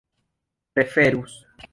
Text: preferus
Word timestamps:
preferus 0.73 1.45